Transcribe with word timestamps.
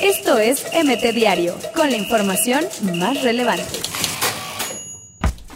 Esto 0.00 0.38
es 0.38 0.64
MT 0.72 1.14
Diario, 1.14 1.56
con 1.74 1.90
la 1.90 1.96
información 1.96 2.64
más 2.94 3.22
relevante. 3.22 3.64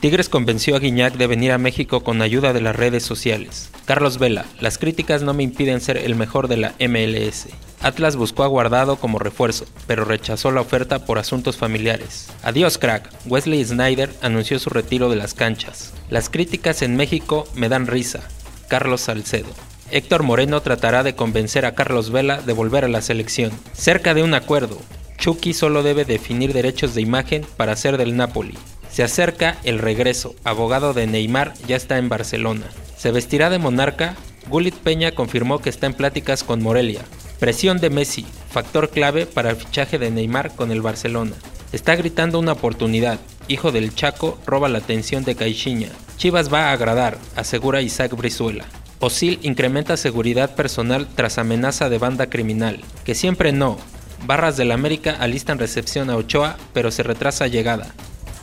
Tigres 0.00 0.30
convenció 0.30 0.76
a 0.76 0.78
Guiñac 0.78 1.14
de 1.16 1.26
venir 1.26 1.52
a 1.52 1.58
México 1.58 2.02
con 2.02 2.22
ayuda 2.22 2.54
de 2.54 2.62
las 2.62 2.74
redes 2.74 3.02
sociales. 3.02 3.70
Carlos 3.84 4.18
Vela, 4.18 4.46
las 4.58 4.78
críticas 4.78 5.22
no 5.22 5.34
me 5.34 5.42
impiden 5.42 5.82
ser 5.82 5.98
el 5.98 6.14
mejor 6.14 6.48
de 6.48 6.56
la 6.56 6.74
MLS. 6.80 7.48
Atlas 7.82 8.16
buscó 8.16 8.42
a 8.42 8.46
Guardado 8.46 8.96
como 8.96 9.18
refuerzo, 9.18 9.66
pero 9.86 10.06
rechazó 10.06 10.52
la 10.52 10.62
oferta 10.62 11.04
por 11.04 11.18
asuntos 11.18 11.58
familiares. 11.58 12.28
Adiós 12.42 12.78
crack, 12.78 13.10
Wesley 13.26 13.62
Snyder 13.62 14.10
anunció 14.22 14.58
su 14.58 14.70
retiro 14.70 15.10
de 15.10 15.16
las 15.16 15.34
canchas. 15.34 15.92
Las 16.08 16.30
críticas 16.30 16.80
en 16.80 16.96
México 16.96 17.46
me 17.54 17.68
dan 17.68 17.86
risa. 17.86 18.20
Carlos 18.68 19.02
Salcedo. 19.02 19.69
Héctor 19.92 20.22
Moreno 20.22 20.60
tratará 20.62 21.02
de 21.02 21.14
convencer 21.14 21.66
a 21.66 21.74
Carlos 21.74 22.10
Vela 22.10 22.40
de 22.40 22.52
volver 22.52 22.84
a 22.84 22.88
la 22.88 23.02
selección. 23.02 23.52
Cerca 23.72 24.14
de 24.14 24.22
un 24.22 24.34
acuerdo, 24.34 24.78
Chucky 25.18 25.52
solo 25.52 25.82
debe 25.82 26.04
definir 26.04 26.52
derechos 26.52 26.94
de 26.94 27.02
imagen 27.02 27.44
para 27.56 27.76
ser 27.76 27.98
del 27.98 28.16
Napoli. 28.16 28.56
Se 28.90 29.02
acerca 29.02 29.58
el 29.64 29.78
regreso. 29.78 30.34
Abogado 30.44 30.94
de 30.94 31.06
Neymar 31.06 31.54
ya 31.68 31.76
está 31.76 31.98
en 31.98 32.08
Barcelona. 32.08 32.66
Se 32.96 33.12
vestirá 33.12 33.50
de 33.50 33.58
monarca. 33.58 34.16
Gullit 34.48 34.74
Peña 34.74 35.12
confirmó 35.12 35.60
que 35.60 35.70
está 35.70 35.86
en 35.86 35.94
pláticas 35.94 36.42
con 36.42 36.62
Morelia. 36.62 37.02
Presión 37.38 37.78
de 37.78 37.90
Messi, 37.90 38.26
factor 38.50 38.90
clave 38.90 39.26
para 39.26 39.50
el 39.50 39.56
fichaje 39.56 39.98
de 39.98 40.10
Neymar 40.10 40.54
con 40.54 40.72
el 40.72 40.82
Barcelona. 40.82 41.32
Está 41.72 41.94
gritando 41.94 42.38
una 42.38 42.52
oportunidad. 42.52 43.20
Hijo 43.46 43.72
del 43.72 43.94
Chaco 43.94 44.38
roba 44.46 44.68
la 44.68 44.78
atención 44.78 45.24
de 45.24 45.36
Caixinha. 45.36 45.88
Chivas 46.16 46.52
va 46.52 46.66
a 46.66 46.72
agradar, 46.72 47.18
asegura 47.36 47.82
Isaac 47.82 48.16
Brizuela. 48.16 48.64
Osil 49.00 49.38
incrementa 49.42 49.96
seguridad 49.96 50.54
personal 50.54 51.08
tras 51.14 51.38
amenaza 51.38 51.88
de 51.88 51.96
banda 51.96 52.28
criminal. 52.28 52.80
Que 53.04 53.14
siempre 53.14 53.50
no. 53.50 53.78
Barras 54.26 54.58
del 54.58 54.70
América 54.70 55.16
alistan 55.18 55.58
recepción 55.58 56.10
a 56.10 56.16
Ochoa, 56.16 56.58
pero 56.74 56.90
se 56.90 57.02
retrasa 57.02 57.46
llegada. 57.46 57.94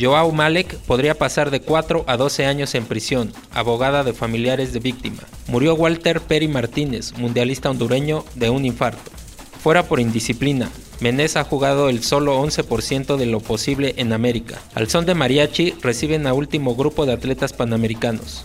Joao 0.00 0.30
Malek 0.30 0.76
podría 0.86 1.16
pasar 1.16 1.50
de 1.50 1.60
4 1.60 2.04
a 2.06 2.16
12 2.16 2.46
años 2.46 2.74
en 2.76 2.84
prisión, 2.84 3.32
abogada 3.52 4.04
de 4.04 4.12
familiares 4.12 4.72
de 4.72 4.78
víctima. 4.78 5.22
Murió 5.48 5.74
Walter 5.74 6.20
Peri 6.20 6.46
Martínez, 6.46 7.12
mundialista 7.18 7.70
hondureño, 7.70 8.24
de 8.36 8.50
un 8.50 8.64
infarto. 8.64 9.10
Fuera 9.60 9.84
por 9.84 9.98
indisciplina, 9.98 10.70
Menez 11.00 11.36
ha 11.36 11.44
jugado 11.44 11.88
el 11.88 12.04
solo 12.04 12.40
11% 12.40 13.16
de 13.16 13.26
lo 13.26 13.40
posible 13.40 13.94
en 13.96 14.12
América. 14.12 14.60
Al 14.74 14.88
son 14.88 15.04
de 15.04 15.14
mariachi 15.14 15.74
reciben 15.82 16.28
a 16.28 16.32
último 16.32 16.76
grupo 16.76 17.06
de 17.06 17.12
atletas 17.12 17.52
panamericanos. 17.52 18.44